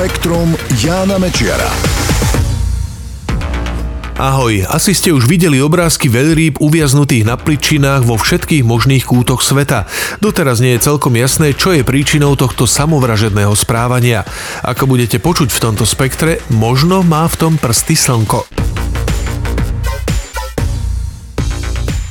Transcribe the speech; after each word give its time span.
Spektrum 0.00 0.56
Jána 0.80 1.20
Mečiara. 1.20 1.68
Ahoj, 4.16 4.64
asi 4.72 4.96
ste 4.96 5.12
už 5.12 5.28
videli 5.28 5.60
obrázky 5.60 6.08
veľrýb 6.08 6.56
uviaznutých 6.56 7.28
na 7.28 7.36
pličinách 7.36 8.08
vo 8.08 8.16
všetkých 8.16 8.64
možných 8.64 9.04
kútoch 9.04 9.44
sveta. 9.44 9.84
Doteraz 10.24 10.64
nie 10.64 10.72
je 10.80 10.88
celkom 10.88 11.12
jasné, 11.20 11.52
čo 11.52 11.76
je 11.76 11.84
príčinou 11.84 12.32
tohto 12.32 12.64
samovražedného 12.64 13.52
správania. 13.52 14.24
Ako 14.64 14.88
budete 14.88 15.20
počuť 15.20 15.52
v 15.52 15.62
tomto 15.68 15.84
spektre, 15.84 16.40
možno 16.48 17.04
má 17.04 17.28
v 17.28 17.36
tom 17.36 17.52
prsty 17.60 17.92
slnko. 17.92 18.69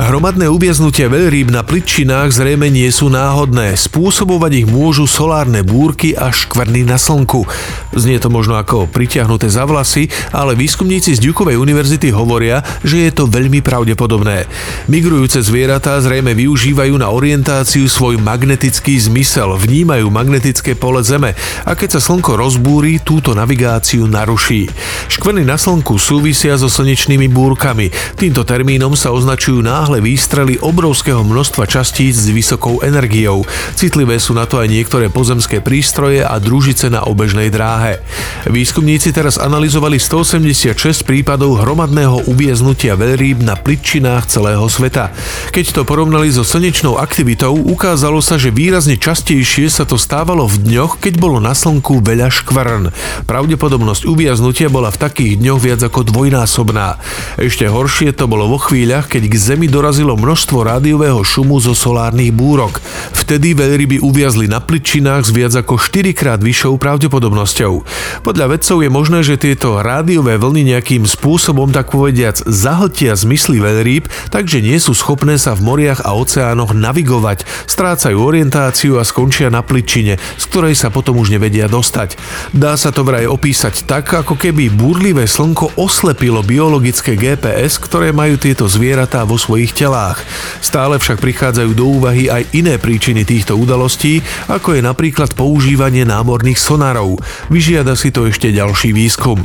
Hromadné 0.00 0.48
uviaznutia 0.48 1.12
veľrýb 1.12 1.52
na 1.52 1.60
plitčinách 1.60 2.32
zrejme 2.32 2.72
nie 2.72 2.88
sú 2.88 3.12
náhodné. 3.12 3.76
Spôsobovať 3.76 4.64
ich 4.64 4.66
môžu 4.66 5.04
solárne 5.04 5.60
búrky 5.60 6.16
a 6.16 6.32
škvrny 6.32 6.88
na 6.88 6.96
slnku. 6.96 7.44
Znie 7.92 8.16
to 8.16 8.32
možno 8.32 8.56
ako 8.56 8.88
pritiahnuté 8.88 9.52
za 9.52 9.68
vlasy, 9.68 10.08
ale 10.32 10.56
výskumníci 10.56 11.12
z 11.12 11.20
Dukovej 11.20 11.60
univerzity 11.60 12.16
hovoria, 12.16 12.64
že 12.80 13.04
je 13.04 13.12
to 13.12 13.28
veľmi 13.28 13.60
pravdepodobné. 13.60 14.48
Migrujúce 14.88 15.44
zvieratá 15.44 16.00
zrejme 16.00 16.32
využívajú 16.32 16.96
na 16.96 17.12
orientáciu 17.12 17.84
svoj 17.84 18.16
magnetický 18.24 18.96
zmysel, 18.96 19.52
vnímajú 19.52 20.08
magnetické 20.08 20.80
pole 20.80 21.04
Zeme 21.04 21.36
a 21.68 21.76
keď 21.76 22.00
sa 22.00 22.08
slnko 22.08 22.40
rozbúri, 22.40 23.04
túto 23.04 23.36
navigáciu 23.36 24.08
naruší. 24.08 24.64
Škvrny 25.12 25.44
na 25.44 25.60
slnku 25.60 26.00
súvisia 26.00 26.56
so 26.56 26.72
slnečnými 26.72 27.28
búrkami. 27.28 27.92
Týmto 28.16 28.48
termínom 28.48 28.96
sa 28.96 29.12
označujú 29.12 29.60
náhle 29.60 29.89
náhle 29.90 30.06
výstrely 30.06 30.54
obrovského 30.62 31.26
množstva 31.26 31.66
častíc 31.66 32.14
s 32.14 32.30
vysokou 32.30 32.78
energiou. 32.78 33.42
Citlivé 33.74 34.22
sú 34.22 34.38
na 34.38 34.46
to 34.46 34.62
aj 34.62 34.70
niektoré 34.70 35.10
pozemské 35.10 35.58
prístroje 35.58 36.22
a 36.22 36.38
družice 36.38 36.86
na 36.94 37.02
obežnej 37.02 37.50
dráhe. 37.50 37.98
Výskumníci 38.46 39.10
teraz 39.10 39.34
analyzovali 39.34 39.98
186 39.98 40.78
prípadov 41.02 41.58
hromadného 41.58 42.30
uvieznutia 42.30 42.94
veľrýb 42.94 43.42
na 43.42 43.58
plitčinách 43.58 44.30
celého 44.30 44.62
sveta. 44.70 45.10
Keď 45.50 45.74
to 45.74 45.82
porovnali 45.82 46.30
so 46.30 46.46
slnečnou 46.46 46.94
aktivitou, 46.94 47.50
ukázalo 47.50 48.22
sa, 48.22 48.38
že 48.38 48.54
výrazne 48.54 48.94
častejšie 48.94 49.66
sa 49.74 49.82
to 49.82 49.98
stávalo 49.98 50.46
v 50.46 50.70
dňoch, 50.70 51.02
keď 51.02 51.18
bolo 51.18 51.42
na 51.42 51.50
slnku 51.50 51.98
veľa 51.98 52.30
škvrn. 52.30 52.94
Pravdepodobnosť 53.26 54.06
uviaznutia 54.06 54.70
bola 54.70 54.94
v 54.94 55.02
takých 55.02 55.42
dňoch 55.42 55.58
viac 55.58 55.82
ako 55.82 56.06
dvojnásobná. 56.06 57.02
Ešte 57.42 57.66
horšie 57.66 58.14
to 58.14 58.30
bolo 58.30 58.46
vo 58.46 58.62
chvíľach, 58.62 59.10
keď 59.10 59.26
k 59.26 59.34
Zemi 59.34 59.66
do 59.66 59.79
dorazilo 59.80 60.12
množstvo 60.12 60.60
rádiového 60.60 61.24
šumu 61.24 61.56
zo 61.56 61.72
solárnych 61.72 62.36
búrok. 62.36 62.84
Vtedy 63.16 63.56
veľryby 63.56 64.04
uviazli 64.04 64.44
na 64.44 64.60
pličinách 64.60 65.24
s 65.24 65.32
viac 65.32 65.56
ako 65.56 65.80
4 65.80 66.12
krát 66.12 66.36
vyššou 66.36 66.76
pravdepodobnosťou. 66.76 67.80
Podľa 68.20 68.46
vedcov 68.52 68.84
je 68.84 68.90
možné, 68.92 69.24
že 69.24 69.40
tieto 69.40 69.80
rádiové 69.80 70.36
vlny 70.36 70.76
nejakým 70.76 71.08
spôsobom 71.08 71.72
tak 71.72 71.96
povediac 71.96 72.36
zahltia 72.44 73.16
zmysly 73.16 73.56
veľrýb, 73.56 74.04
takže 74.28 74.60
nie 74.60 74.76
sú 74.76 74.92
schopné 74.92 75.40
sa 75.40 75.56
v 75.56 75.64
moriach 75.64 76.04
a 76.04 76.12
oceánoch 76.12 76.76
navigovať, 76.76 77.48
strácajú 77.64 78.20
orientáciu 78.20 79.00
a 79.00 79.08
skončia 79.08 79.48
na 79.48 79.64
pličine, 79.64 80.20
z 80.36 80.44
ktorej 80.52 80.76
sa 80.76 80.92
potom 80.92 81.16
už 81.16 81.32
nevedia 81.32 81.72
dostať. 81.72 82.20
Dá 82.52 82.76
sa 82.76 82.92
to 82.92 83.00
vraj 83.00 83.24
opísať 83.24 83.88
tak, 83.88 84.12
ako 84.12 84.36
keby 84.36 84.68
búrlivé 84.68 85.24
slnko 85.24 85.80
oslepilo 85.80 86.44
biologické 86.44 87.16
GPS, 87.16 87.80
ktoré 87.80 88.12
majú 88.12 88.36
tieto 88.36 88.68
zvieratá 88.68 89.24
vo 89.24 89.40
svojich 89.40 89.59
svojich 89.60 89.76
telách. 89.76 90.24
Stále 90.64 90.96
však 90.96 91.20
prichádzajú 91.20 91.70
do 91.76 91.84
úvahy 92.00 92.32
aj 92.32 92.48
iné 92.56 92.80
príčiny 92.80 93.28
týchto 93.28 93.60
udalostí, 93.60 94.24
ako 94.48 94.72
je 94.72 94.80
napríklad 94.80 95.36
používanie 95.36 96.08
námorných 96.08 96.56
sonárov. 96.56 97.20
Vyžiada 97.52 97.92
si 97.92 98.08
to 98.08 98.24
ešte 98.24 98.48
ďalší 98.56 98.96
výskum. 98.96 99.44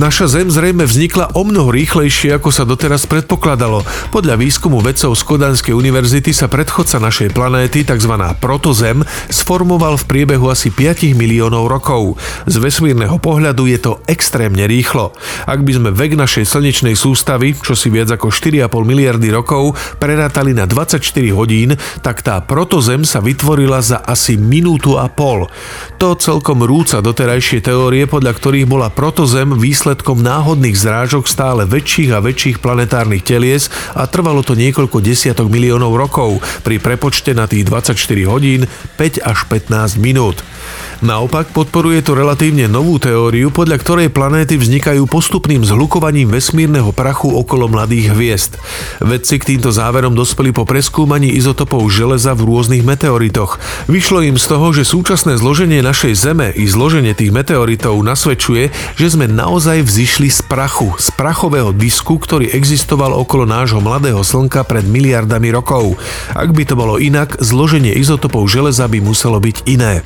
Naša 0.00 0.32
Zem 0.32 0.48
zrejme 0.48 0.88
vznikla 0.88 1.36
o 1.36 1.44
mnoho 1.44 1.68
rýchlejšie, 1.68 2.40
ako 2.40 2.48
sa 2.48 2.64
doteraz 2.64 3.04
predpokladalo. 3.04 3.84
Podľa 4.08 4.40
výskumu 4.40 4.80
vedcov 4.80 5.12
z 5.12 5.22
Kodanskej 5.28 5.76
univerzity 5.76 6.32
sa 6.32 6.48
predchodca 6.48 6.96
našej 6.96 7.36
planéty, 7.36 7.84
tzv. 7.84 8.08
protozem, 8.40 9.04
sformoval 9.28 10.00
v 10.00 10.08
priebehu 10.08 10.48
asi 10.48 10.72
5 10.72 11.12
miliónov 11.12 11.68
rokov. 11.68 12.16
Z 12.48 12.64
vesmírneho 12.64 13.20
pohľadu 13.20 13.68
je 13.68 13.76
to 13.76 13.92
extrémne 14.08 14.64
rýchlo. 14.64 15.12
Ak 15.44 15.60
by 15.68 15.72
sme 15.76 15.90
vek 15.92 16.16
našej 16.16 16.48
slnečnej 16.48 16.96
sústavy, 16.96 17.52
čo 17.60 17.76
si 17.76 17.92
viac 17.92 18.08
ako 18.08 18.32
4,5 18.32 18.72
miliardy 18.72 19.28
rokov, 19.28 19.76
prerátali 20.00 20.56
na 20.56 20.64
24 20.64 20.96
hodín, 21.36 21.76
tak 22.00 22.24
tá 22.24 22.40
protozem 22.40 23.04
sa 23.04 23.20
vytvorila 23.20 23.84
za 23.84 24.00
asi 24.00 24.40
minútu 24.40 24.96
a 24.96 25.12
pol. 25.12 25.44
To 26.00 26.16
celkom 26.16 26.64
rúca 26.64 27.04
doterajšie 27.04 27.68
teórie, 27.68 28.08
podľa 28.08 28.32
ktorých 28.32 28.64
bola 28.64 28.88
protozem 28.88 29.52
výsledok 29.52 29.89
výsledkom 29.90 30.22
náhodných 30.22 30.78
zrážok 30.78 31.26
stále 31.26 31.66
väčších 31.66 32.14
a 32.14 32.22
väčších 32.22 32.62
planetárnych 32.62 33.26
telies 33.26 33.74
a 33.98 34.06
trvalo 34.06 34.38
to 34.38 34.54
niekoľko 34.54 35.02
desiatok 35.02 35.50
miliónov 35.50 35.98
rokov, 35.98 36.38
pri 36.62 36.78
prepočte 36.78 37.34
na 37.34 37.50
tých 37.50 37.66
24 37.66 37.98
hodín 38.30 38.70
5 38.94 39.18
až 39.18 39.50
15 39.50 39.98
minút. 39.98 40.46
Naopak 41.00 41.56
podporuje 41.56 42.04
to 42.04 42.12
relatívne 42.12 42.68
novú 42.68 43.00
teóriu, 43.00 43.48
podľa 43.48 43.80
ktorej 43.80 44.08
planéty 44.12 44.60
vznikajú 44.60 45.08
postupným 45.08 45.64
zhlukovaním 45.64 46.28
vesmírneho 46.28 46.92
prachu 46.92 47.32
okolo 47.40 47.72
mladých 47.72 48.12
hviezd. 48.12 48.60
Vedci 49.00 49.40
k 49.40 49.56
týmto 49.56 49.72
záverom 49.72 50.12
dospeli 50.12 50.52
po 50.52 50.68
preskúmaní 50.68 51.32
izotopov 51.32 51.88
železa 51.88 52.36
v 52.36 52.44
rôznych 52.44 52.84
meteoritoch. 52.84 53.56
Vyšlo 53.88 54.28
im 54.28 54.36
z 54.36 54.44
toho, 54.44 54.76
že 54.76 54.84
súčasné 54.84 55.40
zloženie 55.40 55.80
našej 55.80 56.12
Zeme 56.20 56.52
i 56.52 56.68
zloženie 56.68 57.16
tých 57.16 57.32
meteoritov 57.32 57.96
nasvedčuje, 58.04 58.68
že 59.00 59.06
sme 59.08 59.24
naozaj 59.24 59.80
vzýšli 59.80 60.28
z 60.28 60.44
prachu, 60.52 61.00
z 61.00 61.16
prachového 61.16 61.72
disku, 61.72 62.20
ktorý 62.20 62.52
existoval 62.52 63.16
okolo 63.16 63.48
nášho 63.48 63.80
mladého 63.80 64.20
Slnka 64.20 64.68
pred 64.68 64.84
miliardami 64.84 65.48
rokov. 65.48 65.96
Ak 66.36 66.52
by 66.52 66.68
to 66.68 66.76
bolo 66.76 67.00
inak, 67.00 67.40
zloženie 67.40 67.96
izotopov 67.96 68.44
železa 68.52 68.84
by 68.84 69.00
muselo 69.00 69.40
byť 69.40 69.64
iné. 69.64 70.04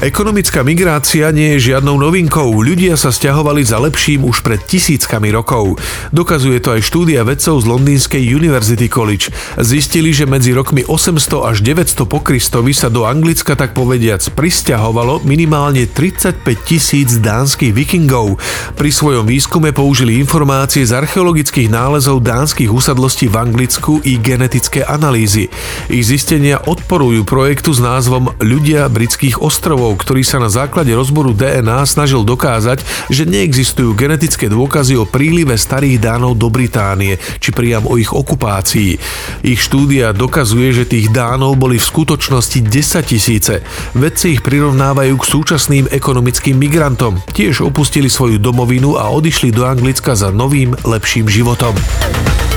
Ekonomická 0.00 0.64
migrácia 0.64 1.28
nie 1.28 1.60
je 1.60 1.76
žiadnou 1.76 2.00
novinkou. 2.00 2.64
Ľudia 2.64 2.96
sa 2.96 3.12
stiahovali 3.12 3.60
za 3.60 3.76
lepším 3.76 4.24
už 4.24 4.40
pred 4.40 4.56
tisíckami 4.56 5.28
rokov. 5.28 5.76
Dokazuje 6.08 6.56
to 6.56 6.72
aj 6.72 6.88
štúdia 6.88 7.20
vedcov 7.20 7.60
z 7.60 7.68
londýnskej 7.68 8.22
University 8.32 8.88
College. 8.88 9.28
Zistili, 9.60 10.16
že 10.16 10.24
medzi 10.24 10.56
rokmi 10.56 10.88
800 10.88 11.44
až 11.44 11.60
900 11.60 12.08
po 12.08 12.24
Kristovi 12.24 12.72
sa 12.72 12.88
do 12.88 13.04
Anglicka 13.04 13.52
tak 13.52 13.76
povediac 13.76 14.24
pristahovalo 14.32 15.20
minimálne 15.28 15.84
35 15.84 16.48
tisíc 16.64 17.20
dánskych 17.20 17.76
vikingov. 17.76 18.40
Pri 18.80 18.88
svojom 18.88 19.28
výskume 19.28 19.76
použili 19.76 20.16
informácie 20.16 20.80
z 20.80 20.96
archeologických 20.96 21.68
nálezov 21.68 22.24
dánskych 22.24 22.72
usadlostí 22.72 23.28
v 23.28 23.36
Anglicku 23.36 24.00
i 24.08 24.16
genetické 24.16 24.80
analýzy. 24.80 25.52
Ich 25.90 26.06
zistenia 26.06 26.62
odporujú 26.62 27.26
projektu 27.26 27.74
s 27.74 27.82
názvom 27.82 28.30
Ľudia 28.38 28.86
britských 28.86 29.42
ostrovov 29.42 29.98
ktorý 29.98 30.22
sa 30.22 30.38
na 30.38 30.46
základe 30.46 30.94
rozboru 30.94 31.34
DNA 31.34 31.82
snažil 31.82 32.22
dokázať, 32.22 32.80
že 33.10 33.26
neexistujú 33.26 33.98
genetické 33.98 34.46
dôkazy 34.46 34.94
o 34.96 35.04
prílive 35.04 35.58
starých 35.58 35.98
Dánov 35.98 36.38
do 36.38 36.46
Británie, 36.46 37.18
či 37.42 37.50
priam 37.50 37.90
o 37.90 37.98
ich 37.98 38.14
okupácii. 38.14 38.96
Ich 39.42 39.60
štúdia 39.66 40.14
dokazuje, 40.14 40.70
že 40.70 40.86
tých 40.86 41.10
Dánov 41.10 41.58
boli 41.58 41.82
v 41.82 41.88
skutočnosti 41.90 42.58
10 42.62 43.10
tisíce. 43.10 43.54
Vedci 43.92 44.38
ich 44.38 44.46
prirovnávajú 44.46 45.14
k 45.18 45.24
súčasným 45.26 45.84
ekonomickým 45.90 46.54
migrantom. 46.54 47.18
Tiež 47.34 47.66
opustili 47.66 48.06
svoju 48.06 48.38
domovinu 48.38 48.94
a 48.94 49.10
odišli 49.10 49.50
do 49.50 49.66
Anglicka 49.66 50.14
za 50.14 50.30
novým, 50.30 50.72
lepším 50.86 51.26
životom. 51.26 51.74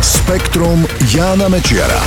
Spektrum 0.00 0.88
Jána 1.12 1.52
Mečiara. 1.52 2.00